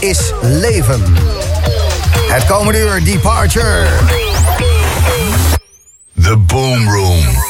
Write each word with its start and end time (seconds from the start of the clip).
Is 0.00 0.32
leven. 0.42 1.02
Het 2.28 2.46
komende 2.46 2.78
uur 2.78 3.04
Departure. 3.04 3.86
The 6.22 6.36
Boom 6.36 6.88
Room. 6.88 7.43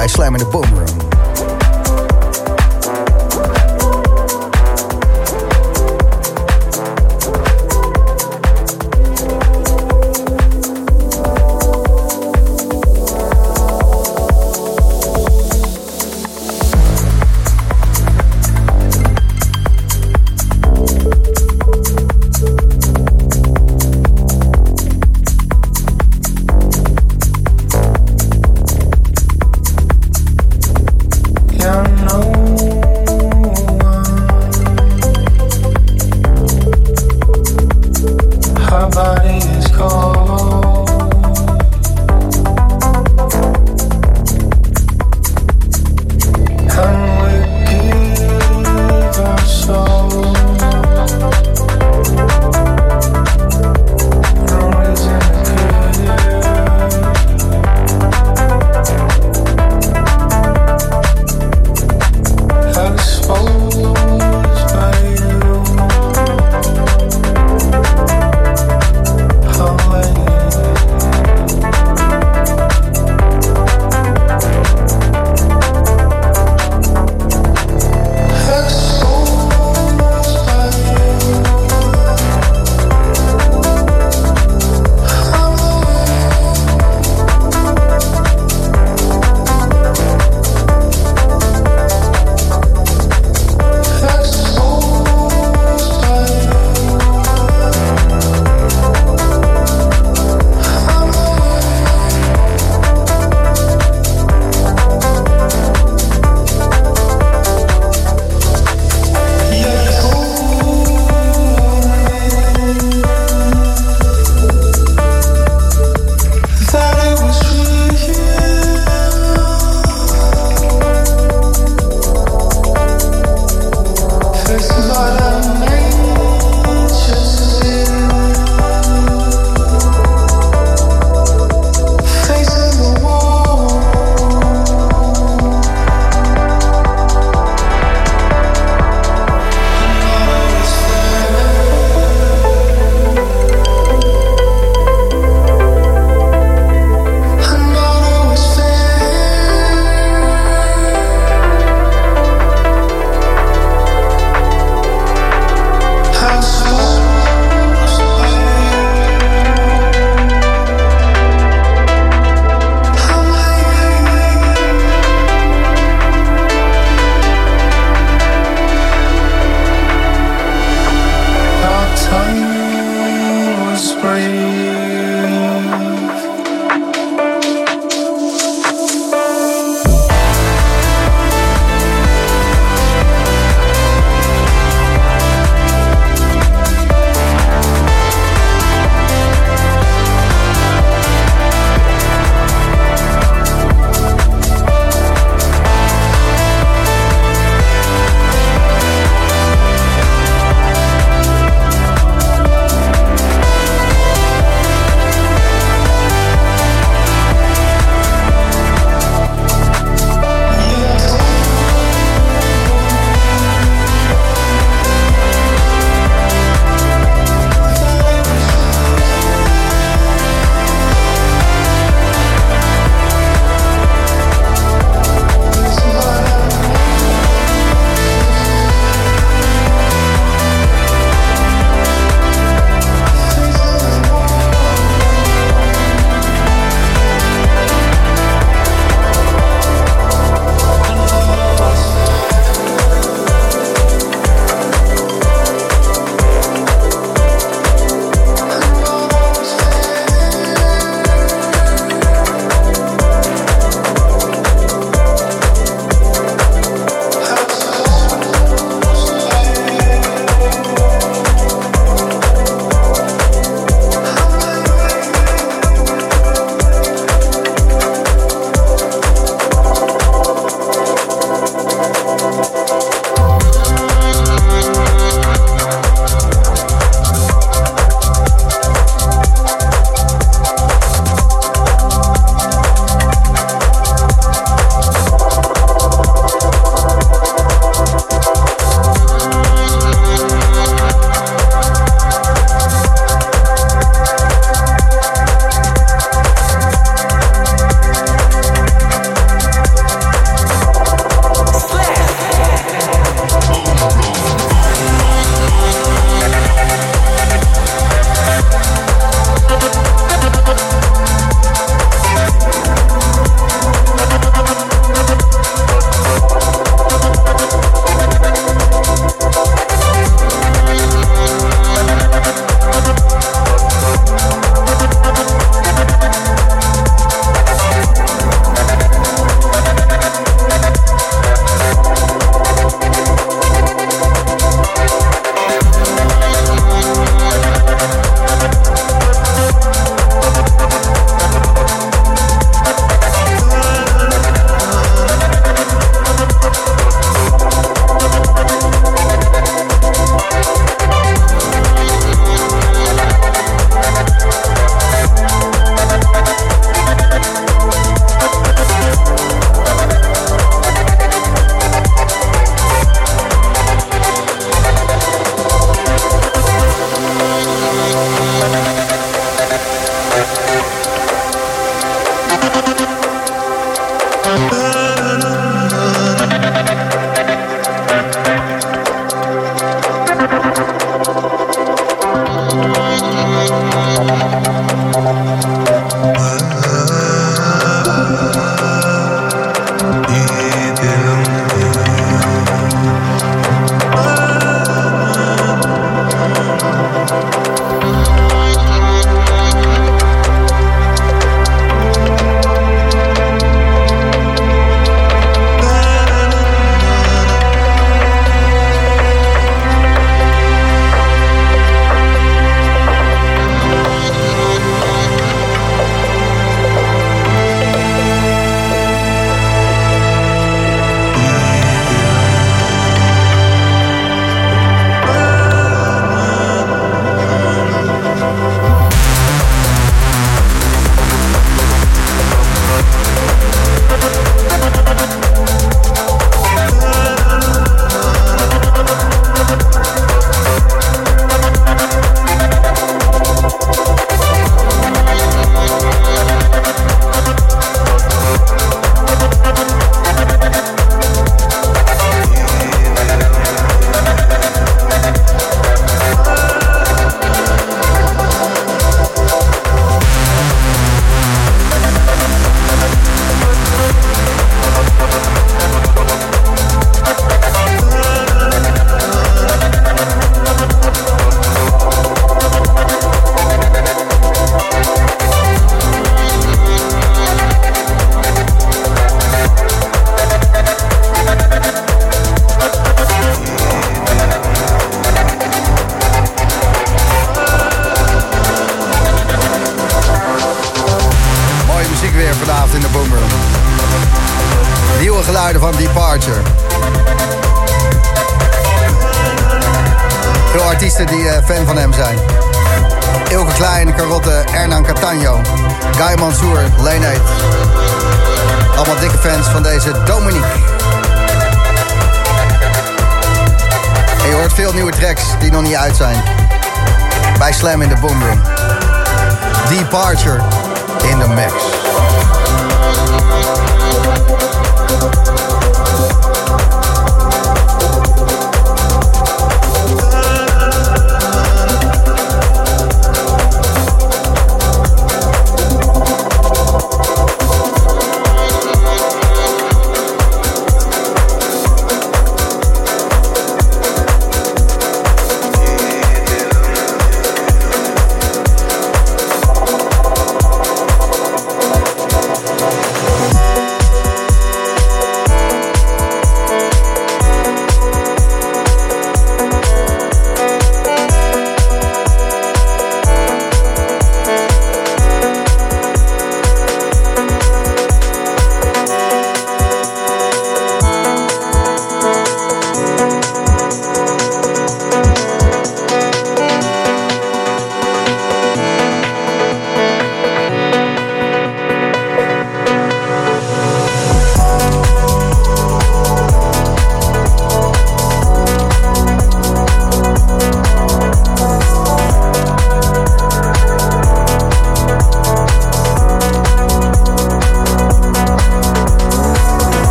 Bij 0.00 0.08
Slam 0.08 0.34
in 0.34 0.40
the 0.40 0.46
Boom 0.46 0.64
Room. 0.74 0.99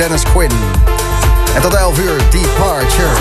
Dennis 0.00 0.22
Quinn. 0.32 0.50
En 1.54 1.60
tot 1.60 1.74
11 1.74 2.02
uur, 2.02 2.16
Departure. 2.30 3.19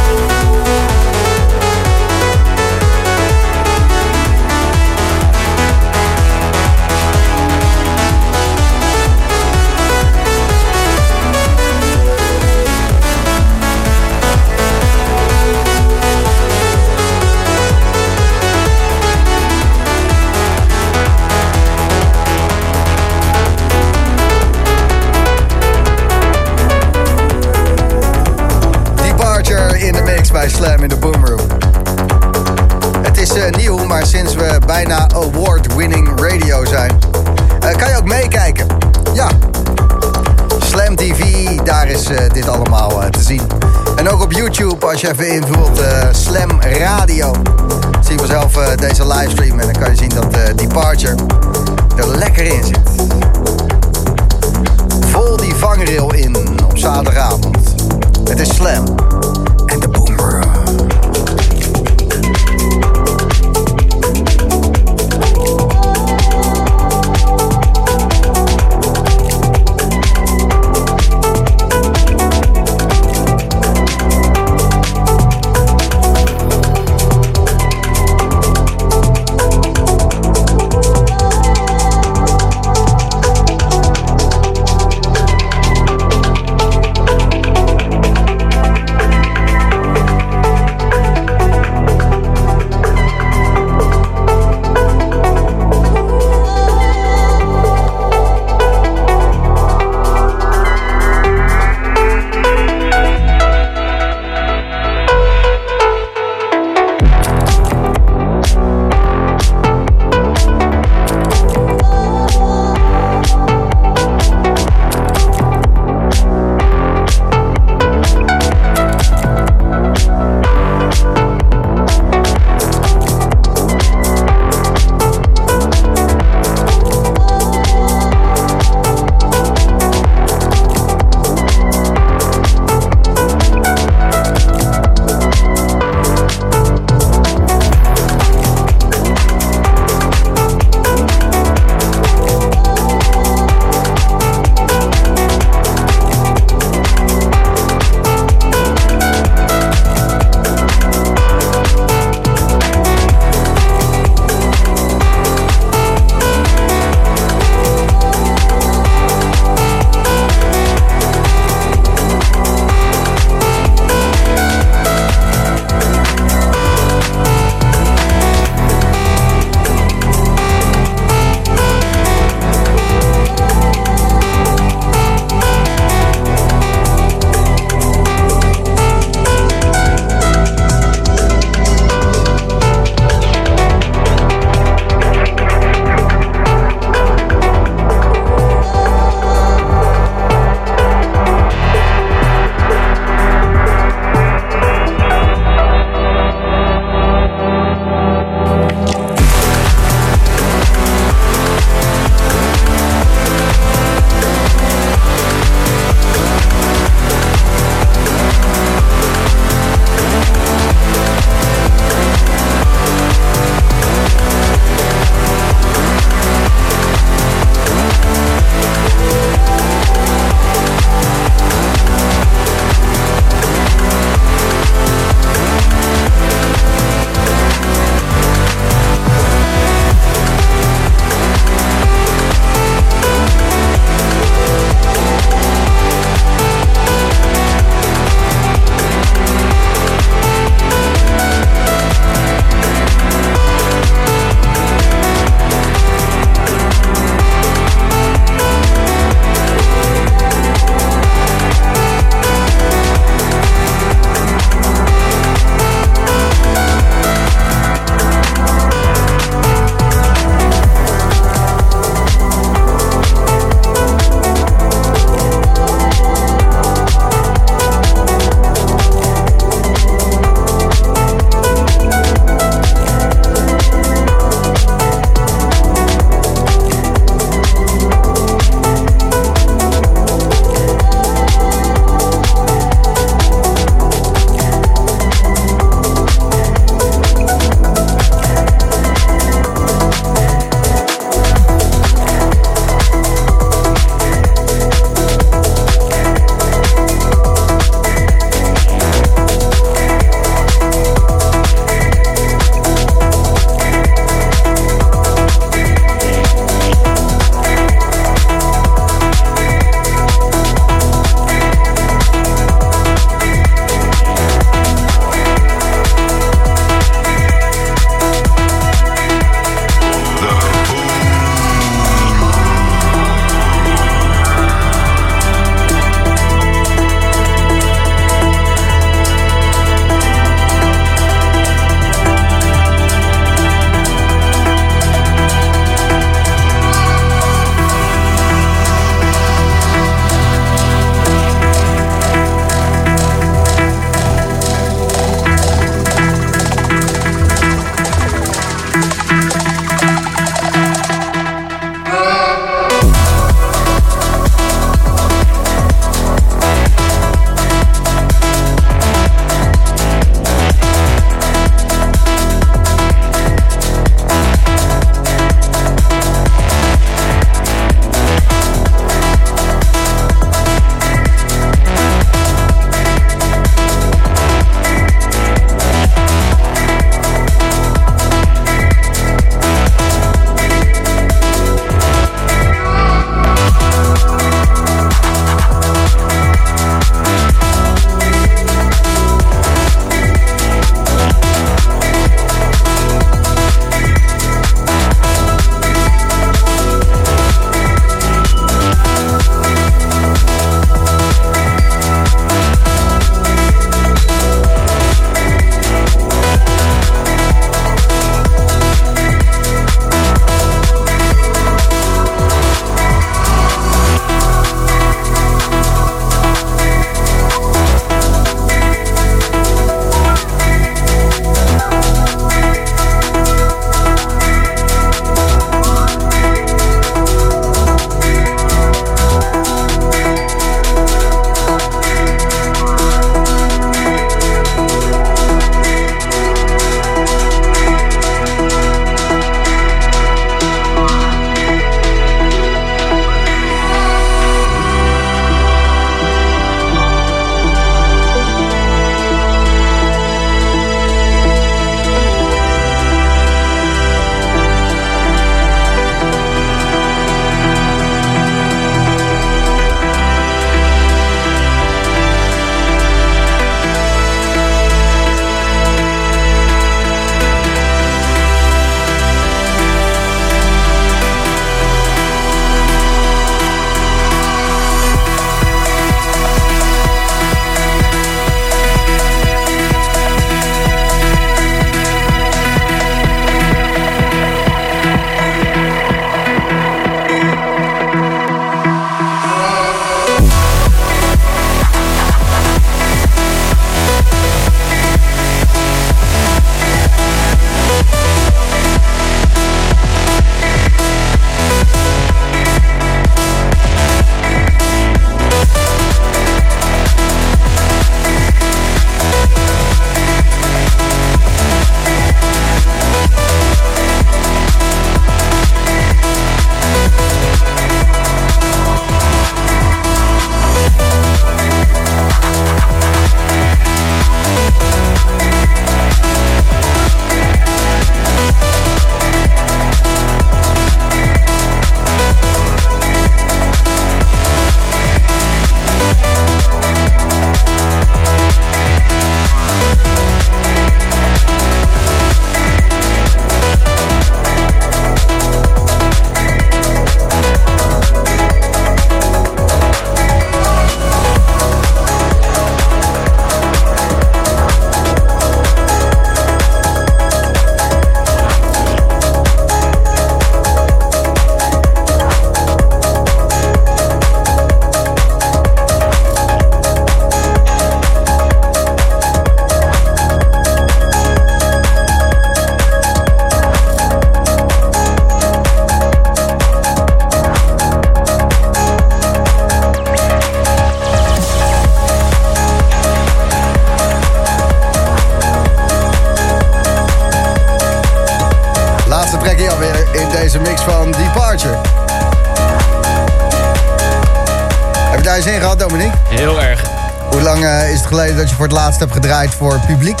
Publiek? 599.76 600.00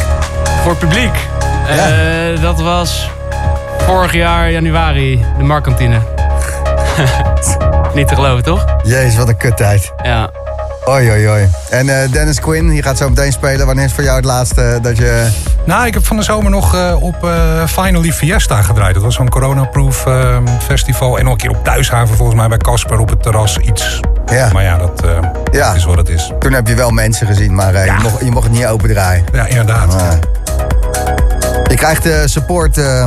Voor 0.62 0.76
publiek? 0.76 1.14
Ja. 1.68 1.88
Eh, 1.88 2.40
dat 2.40 2.60
was 2.60 3.10
vorig 3.78 4.12
jaar 4.12 4.50
januari, 4.50 5.24
de 5.38 5.44
Markkantine. 5.44 5.98
Niet 7.94 8.08
te 8.08 8.14
geloven, 8.14 8.42
toch? 8.42 8.64
Jezus, 8.82 9.16
wat 9.16 9.28
een 9.28 9.36
kuttijd. 9.36 9.92
Ja. 10.02 10.30
Oi, 10.84 11.10
oi, 11.10 11.28
oi. 11.28 11.48
En 11.70 11.88
eh, 11.88 12.12
Dennis 12.12 12.40
Quinn, 12.40 12.68
die 12.68 12.82
gaat 12.82 12.98
zo 12.98 13.08
meteen 13.08 13.32
spelen. 13.32 13.66
Wanneer 13.66 13.84
is 13.84 13.92
voor 13.92 14.04
jou 14.04 14.16
het 14.16 14.24
laatste 14.24 14.78
dat 14.82 14.96
je... 14.96 15.28
Nou, 15.64 15.86
ik 15.86 15.94
heb 15.94 16.06
van 16.06 16.16
de 16.16 16.22
zomer 16.22 16.50
nog 16.50 16.74
eh, 16.74 17.02
op 17.02 17.24
eh, 17.24 17.66
Finally 17.66 18.12
Fiesta 18.12 18.62
gedraaid. 18.62 18.94
Dat 18.94 19.02
was 19.02 19.14
zo'n 19.14 19.28
coronaproof 19.28 20.06
eh, 20.06 20.38
festival. 20.58 21.18
En 21.18 21.24
nog 21.24 21.32
een 21.32 21.38
keer 21.38 21.50
op 21.50 21.64
Thuishaven 21.64 22.16
volgens 22.16 22.38
mij 22.38 22.48
bij 22.48 22.58
Casper 22.58 22.98
op 22.98 23.08
het 23.08 23.22
terras 23.22 23.58
iets. 23.58 24.00
Ja. 24.26 24.50
Maar 24.52 24.62
ja, 24.62 24.78
dat 24.78 25.04
eh, 25.04 25.18
Ja. 25.52 25.74
is 25.74 25.84
wat 25.84 25.96
het 25.96 26.08
is. 26.08 26.32
Toen 26.38 26.52
heb 26.52 26.66
je 26.66 26.74
wel 26.74 26.90
mensen 26.90 27.26
gezien, 27.26 27.54
maar 27.54 27.74
eh, 27.74 27.86
Ja. 27.86 27.96
je, 27.96 28.02
mocht, 28.02 28.24
je 28.24 28.30
mocht 28.30 28.44
het 28.46 28.52
niet 28.56 28.66
open 28.66 28.88
draaien. 28.88 29.24
Ja, 29.32 29.46
inderdaad. 29.46 29.94
Ah. 29.94 30.10
Je 31.64 31.74
krijgt 31.74 32.02
de 32.02 32.22
support 32.24 32.78
eh, 32.78 33.04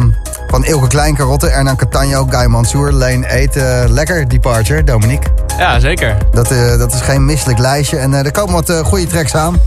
van 0.48 0.66
Ilke 0.66 0.88
Kleinkarotte, 0.88 1.48
Ernan 1.50 1.76
Catano, 1.76 2.26
Guy 2.30 2.46
Mansour, 2.46 2.92
Leen 2.94 3.24
Eten. 3.24 3.92
lekker, 3.92 4.28
Departure, 4.28 4.84
Dominique. 4.84 5.30
Ja, 5.58 5.80
zeker. 5.80 6.18
Dat, 6.32 6.52
eh, 6.52 6.78
dat 6.78 6.94
is 6.94 7.02
geen 7.02 7.26
misselijk 7.26 7.60
lijstje. 7.60 7.98
En 7.98 8.14
eh, 8.14 8.26
er 8.26 8.32
komen 8.32 8.54
wat 8.54 8.70
eh, 8.70 8.80
goede 8.80 9.08
tracks 9.08 9.36
aan. 9.36 9.60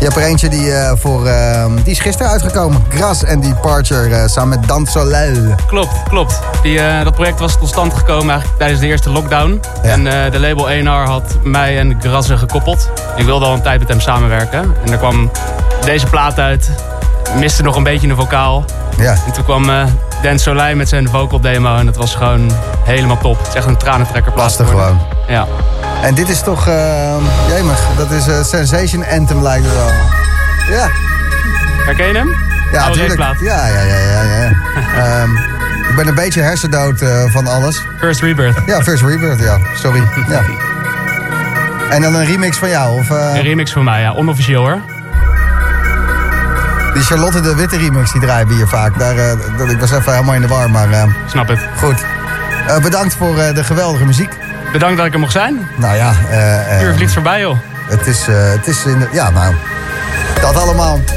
Je 0.00 0.06
hebt 0.06 0.18
er 0.18 0.22
eentje 0.22 0.48
die, 0.48 0.72
eh, 0.72 0.92
voor, 0.96 1.26
eh, 1.26 1.64
die 1.74 1.92
is 1.92 1.98
gisteren 2.00 2.32
uitgekomen. 2.32 2.84
Gras 2.88 3.24
en 3.24 3.40
Departure 3.40 4.14
eh, 4.14 4.26
samen 4.26 4.58
met 4.58 4.68
Dan 4.68 4.86
Soleil. 4.86 5.54
Klopt, 5.66 6.02
klopt. 6.08 6.40
Die, 6.62 6.80
eh, 6.80 7.04
dat 7.04 7.14
project 7.14 7.40
was 7.40 7.58
tot 7.58 7.68
stand 7.68 7.94
gekomen 7.94 8.30
eigenlijk 8.30 8.58
tijdens 8.58 8.80
de 8.80 8.86
eerste 8.86 9.10
lockdown. 9.10 9.60
Ja. 9.82 9.88
En 9.88 10.06
eh, 10.06 10.32
de 10.32 10.38
label 10.40 10.70
1R 10.70 11.08
had 11.08 11.36
mij 11.42 11.78
en 11.78 12.00
Grasse 12.00 12.36
gekoppeld. 12.36 12.90
Ik 13.16 13.24
wilde 13.24 13.44
al 13.44 13.54
een 13.54 13.62
tijd 13.62 13.78
met 13.78 13.88
hem 13.88 14.00
samenwerken. 14.00 14.74
En 14.84 14.92
er 14.92 14.98
kwam 14.98 15.30
deze 15.84 16.06
plaat 16.06 16.38
uit. 16.38 16.70
Miste 17.38 17.62
nog 17.62 17.76
een 17.76 17.82
beetje 17.82 18.08
een 18.08 18.16
vocaal. 18.16 18.64
Ja, 18.98 19.12
En 19.26 19.32
toen 19.32 19.44
kwam 19.44 19.70
eh 19.70 19.84
Dan 20.22 20.38
Soleil 20.38 20.76
met 20.76 20.88
zijn 20.88 21.08
vocal 21.08 21.40
demo. 21.40 21.76
En 21.76 21.86
dat 21.86 21.96
was 21.96 22.14
gewoon 22.14 22.50
helemaal 22.84 23.18
top. 23.18 23.38
Het 23.38 23.46
is 23.48 23.54
echt 23.54 23.66
een 23.66 23.76
tranentrekker 23.76 24.32
lastig 24.36 24.68
gewoon. 24.68 25.00
Ja. 25.28 25.46
En 26.02 26.14
dit 26.14 26.28
is 26.28 26.42
toch, 26.42 26.68
uh, 26.68 27.14
jemig, 27.48 27.80
dat 27.96 28.10
is 28.10 28.26
een 28.26 28.44
Sensation 28.44 29.04
Anthem 29.10 29.42
lijkt 29.42 29.64
het 29.64 29.74
wel. 29.74 29.90
Ja, 30.78 30.88
Herken 31.84 32.06
je 32.06 32.14
hem? 32.14 32.28
ja 32.72 32.82
Oude 32.82 32.98
tuurlijk. 32.98 33.20
raceplaat. 33.20 33.40
Ja, 33.40 33.66
ja, 33.66 33.82
ja, 33.82 33.98
ja. 33.98 34.22
ja. 34.22 34.50
Ehm, 35.22 35.30
ik 35.90 35.96
ben 35.96 36.06
een 36.08 36.14
beetje 36.14 36.40
hersendood 36.40 37.00
eh, 37.00 37.22
van 37.32 37.46
alles. 37.46 37.82
First 37.98 38.20
Rebirth. 38.20 38.58
Ja, 38.66 38.82
First 38.82 39.02
Rebirth, 39.02 39.40
ja. 39.40 39.58
Sorry. 39.74 40.02
Ja. 40.28 40.40
En 41.90 42.02
dan 42.02 42.14
een 42.14 42.24
remix 42.24 42.56
van 42.56 42.68
jou, 42.68 42.98
of... 43.00 43.10
eh, 43.10 43.34
Een 43.34 43.42
remix 43.42 43.72
van 43.72 43.84
mij, 43.84 44.00
ja. 44.00 44.12
Onofficieel 44.12 44.60
hoor. 44.62 44.78
Die 46.94 47.02
Charlotte 47.02 47.40
de 47.40 47.54
Witte 47.54 47.76
remix, 47.76 48.12
die 48.12 48.20
draaien 48.20 48.48
we 48.48 48.54
hier 48.54 48.68
vaak. 48.68 48.98
Daar, 48.98 49.14
dat, 49.58 49.70
ik 49.70 49.80
was 49.80 49.90
even 49.90 50.12
helemaal 50.12 50.34
in 50.34 50.40
de 50.40 50.48
war, 50.48 50.70
maar 50.70 50.90
eh, 50.90 51.02
Snap 51.26 51.48
het. 51.48 51.58
goed. 51.78 52.04
Eh, 52.66 52.78
bedankt 52.78 53.14
voor 53.14 53.34
de 53.54 53.64
geweldige 53.64 54.04
muziek. 54.04 54.32
Bedankt 54.72 54.96
dat 54.96 55.06
ik 55.06 55.12
er 55.12 55.18
mocht 55.18 55.32
zijn. 55.32 55.68
Nou 55.76 55.96
ja, 55.96 56.12
eh, 56.30 56.76
eh, 56.80 56.82
Uur 56.86 56.94
vliegt 56.94 57.12
voorbij 57.12 57.40
joh. 57.40 57.56
het 57.88 58.06
is, 58.06 58.26
het 58.26 58.66
is 58.66 58.84
in 58.84 58.98
de, 58.98 59.08
ja, 59.12 59.30
nou, 59.30 59.54
dat 60.40 60.56
allemaal. 60.56 61.00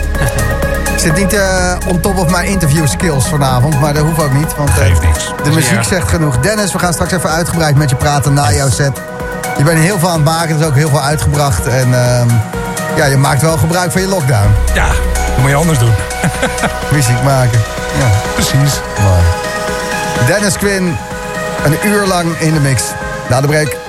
Ik 0.94 1.00
zit 1.00 1.16
niet 1.18 1.34
eh 1.34 1.76
on 1.88 2.00
top 2.00 2.18
of 2.18 2.32
mijn 2.32 2.46
interview 2.48 2.88
skills 2.88 3.28
vanavond, 3.28 3.80
maar 3.80 3.94
dat 3.94 4.04
hoeft 4.04 4.22
ook 4.22 4.34
niet. 4.34 4.56
Want 4.56 4.70
eh, 4.70 4.76
Geeft 4.76 5.02
niks. 5.02 5.32
de 5.44 5.50
muziek 5.52 5.74
Ja. 5.76 5.84
zegt 5.84 6.10
genoeg. 6.10 6.38
Dennis, 6.40 6.72
we 6.74 6.80
gaan 6.80 6.94
straks 6.94 7.12
even 7.12 7.30
uitgebreid 7.30 7.76
met 7.76 7.90
je 7.90 7.96
praten 7.96 8.34
na 8.34 8.52
jouw 8.52 8.70
set. 8.70 9.02
Je 9.58 9.64
bent 9.64 9.80
heel 9.80 10.00
veel 10.00 10.08
aan 10.10 10.16
het 10.16 10.24
maken, 10.24 10.56
er 10.56 10.62
is 10.62 10.66
ook 10.68 10.76
heel 10.76 10.90
veel 10.90 11.02
uitgebracht. 11.02 11.68
En 11.68 11.94
ehm, 11.94 12.28
ja, 12.96 13.06
je 13.06 13.18
maakt 13.18 13.42
wel 13.42 13.58
gebruik 13.58 13.92
van 13.92 14.02
je 14.02 14.08
lockdown. 14.08 14.56
Ja, 14.74 14.88
dat 14.88 15.38
moet 15.38 15.50
je 15.50 15.56
anders 15.56 15.80
doen. 15.80 15.94
Muziek 16.92 17.24
maken. 17.24 17.62
Ja, 18.00 18.08
Precies. 18.34 18.80
mooi. 19.02 19.22
Dennis 20.28 20.58
Quinn, 20.58 20.98
een 21.66 21.78
uur 21.86 22.06
lang 22.06 22.38
in 22.40 22.54
de 22.54 22.60
mix. 22.60 22.84
Na 23.30 23.42
de 23.42 23.48
break. 23.48 23.83